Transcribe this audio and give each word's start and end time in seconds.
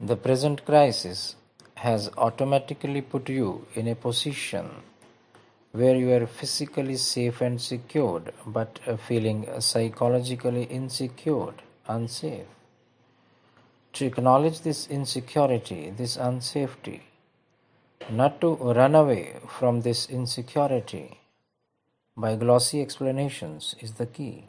The 0.00 0.16
present 0.16 0.64
crisis 0.64 1.34
has 1.74 2.08
automatically 2.16 3.00
put 3.00 3.28
you 3.28 3.66
in 3.74 3.88
a 3.88 3.96
position 3.96 4.70
where 5.72 5.96
you 5.96 6.12
are 6.12 6.26
physically 6.28 6.96
safe 6.96 7.40
and 7.40 7.60
secured, 7.60 8.32
but 8.46 8.78
feeling 9.08 9.48
psychologically 9.58 10.62
insecure, 10.64 11.52
unsafe. 11.88 12.46
To 13.94 14.06
acknowledge 14.06 14.60
this 14.60 14.86
insecurity, 14.86 15.90
this 15.90 16.16
unsafety, 16.16 17.00
not 18.08 18.40
to 18.40 18.54
run 18.54 18.94
away 18.94 19.40
from 19.48 19.80
this 19.80 20.08
insecurity 20.08 21.18
by 22.16 22.36
glossy 22.36 22.80
explanations 22.80 23.74
is 23.80 23.94
the 23.94 24.06
key. 24.06 24.46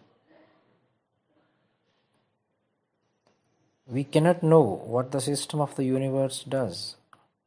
We 3.92 4.04
cannot 4.04 4.44
know 4.44 4.84
what 4.86 5.12
the 5.12 5.20
system 5.20 5.60
of 5.60 5.76
the 5.76 5.84
universe 5.84 6.44
does. 6.44 6.96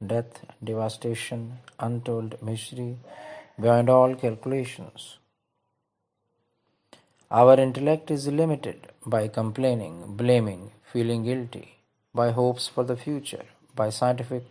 Death, 0.04 0.44
devastation, 0.64 1.58
untold 1.78 2.42
misery, 2.42 2.96
beyond 3.60 3.88
all 3.88 4.16
calculations. 4.16 5.18
Our 7.30 7.60
intellect 7.60 8.10
is 8.10 8.26
limited 8.26 8.88
by 9.06 9.28
complaining, 9.28 10.16
blaming, 10.16 10.72
feeling 10.92 11.22
guilty, 11.22 11.76
by 12.12 12.32
hopes 12.32 12.66
for 12.66 12.82
the 12.82 12.96
future, 12.96 13.44
by 13.76 13.90
scientific, 13.90 14.42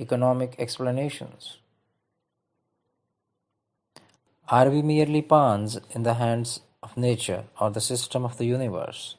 economic 0.00 0.56
explanations. 0.58 1.58
Are 4.48 4.68
we 4.68 4.82
merely 4.82 5.22
pawns 5.22 5.78
in 5.90 6.02
the 6.02 6.14
hands 6.14 6.58
of 6.82 6.96
nature 6.96 7.44
or 7.60 7.70
the 7.70 7.80
system 7.80 8.24
of 8.24 8.36
the 8.36 8.46
universe? 8.46 9.14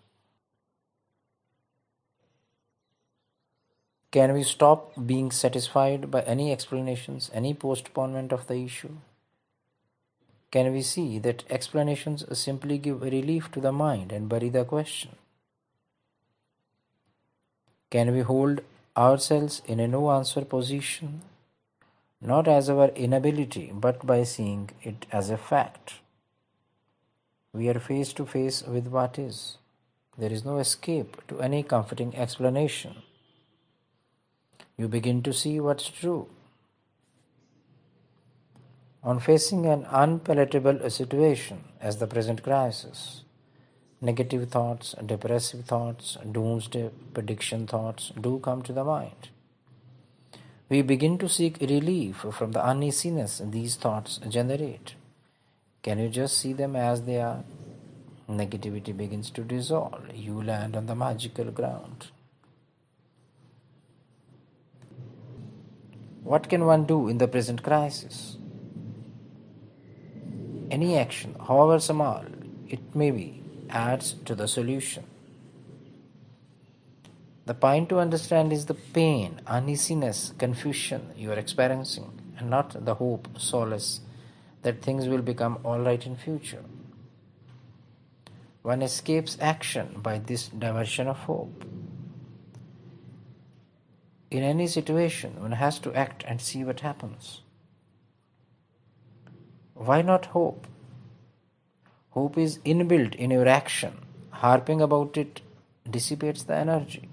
Can 4.10 4.34
we 4.34 4.44
stop 4.44 4.94
being 5.06 5.32
satisfied 5.32 6.10
by 6.10 6.22
any 6.22 6.54
explanations, 6.54 7.30
any 7.34 7.54
postponement 7.54 8.32
of 8.32 8.48
the 8.48 8.56
issue? 8.56 8.96
Can 10.50 10.72
we 10.72 10.82
see 10.82 11.20
that 11.20 11.44
explanations 11.50 12.24
simply 12.40 12.78
give 12.78 13.02
relief 13.02 13.52
to 13.52 13.60
the 13.60 13.74
mind 13.74 14.14
and 14.14 14.30
bury 14.30 14.48
the 14.48 14.64
question? 14.64 15.12
Can 17.90 18.14
we 18.14 18.22
hold 18.22 18.62
ourselves 18.96 19.62
in 19.66 19.82
a 19.82 19.90
no 19.90 20.10
answer 20.12 20.46
position, 20.46 21.22
not 22.22 22.48
as 22.48 22.70
our 22.70 22.88
inability, 22.90 23.74
but 23.74 24.06
by 24.06 24.24
seeing 24.24 24.70
it 24.84 25.06
as 25.12 25.30
a 25.30 25.38
fact? 25.38 25.96
We 27.52 27.68
are 27.68 27.80
face 27.80 28.14
to 28.14 28.26
face 28.26 28.64
with 28.64 28.88
what 28.88 29.20
is. 29.20 29.58
There 30.18 30.32
is 30.32 30.46
no 30.46 30.60
escape 30.60 31.28
to 31.28 31.42
any 31.42 31.62
comforting 31.62 32.16
explanation 32.16 33.04
you 34.78 34.88
begin 34.88 35.24
to 35.24 35.34
see 35.34 35.60
what's 35.60 35.90
true. 35.90 36.28
On 39.04 39.20
facing 39.20 39.66
an 39.66 39.88
unpalatable 39.90 40.90
situation 40.90 41.64
as 41.82 41.98
the 41.98 42.06
present 42.06 42.44
crisis, 42.44 43.24
negative 44.02 44.50
thoughts, 44.50 44.94
depressive 45.04 45.66
thoughts, 45.66 46.18
doomsday 46.32 46.92
prediction 47.14 47.66
thoughts 47.66 48.12
do 48.22 48.38
come 48.40 48.62
to 48.62 48.74
the 48.74 48.84
mind. 48.84 49.30
We 50.70 50.84
begin 50.84 51.18
to 51.20 51.30
seek 51.30 51.58
relief 51.60 52.18
from 52.32 52.52
the 52.52 52.64
uneasiness 52.64 53.42
these 53.44 53.78
thoughts 53.78 54.20
generate. 54.30 54.94
Can 55.82 55.98
you 55.98 56.10
just 56.10 56.38
see 56.38 56.54
them 56.54 56.76
as 56.76 57.02
they 57.04 57.20
are? 57.20 57.44
Negativity 58.30 58.96
begins 58.96 59.32
to 59.32 59.42
dissolve. 59.42 60.14
You 60.14 60.44
land 60.44 60.76
on 60.76 60.86
the 60.86 60.96
magical 60.96 61.46
ground. 61.46 62.08
What 66.24 66.50
can 66.50 66.66
one 66.66 66.86
do 66.86 67.08
in 67.08 67.18
the 67.18 67.28
present 67.28 67.64
crisis? 67.64 68.38
Any 70.70 70.98
action, 70.98 71.36
however 71.48 71.80
small 71.80 72.26
it 72.68 72.96
may 72.96 73.12
be, 73.12 73.42
adds 73.70 74.14
to 74.26 74.36
the 74.36 74.48
solution. 74.48 75.06
The 77.46 77.54
point 77.54 77.88
to 77.90 78.00
understand 78.00 78.52
is 78.52 78.66
the 78.66 78.74
pain, 78.74 79.40
uneasiness, 79.48 80.34
confusion 80.38 81.12
you 81.16 81.32
are 81.32 81.40
experiencing, 81.40 82.12
and 82.38 82.50
not 82.50 82.84
the 82.86 82.96
hope, 82.96 83.30
solace 83.38 84.02
that 84.64 84.82
things 84.82 85.08
will 85.08 85.22
become 85.22 85.60
all 85.64 85.80
right 85.80 86.06
in 86.06 86.18
future. 86.18 86.64
One 88.64 88.82
escapes 88.82 89.38
action 89.40 90.02
by 90.04 90.20
this 90.20 90.50
diversion 90.50 91.08
of 91.08 91.20
hope. 91.20 91.64
In 94.30 94.44
any 94.44 94.68
situation, 94.68 95.42
one 95.42 95.54
has 95.54 95.80
to 95.80 95.94
act 95.94 96.24
and 96.28 96.42
see 96.42 96.64
what 96.64 96.82
happens. 96.82 97.42
Why 99.74 100.02
not 100.02 100.28
hope? 100.28 100.68
Hope 102.10 102.38
is 102.38 102.58
inbuilt 102.60 103.16
in 103.16 103.32
your 103.32 103.48
action. 103.48 104.00
Harping 104.32 104.82
about 104.82 105.18
it 105.18 105.42
dissipates 105.90 106.44
the 106.44 106.56
energy. 106.56 107.07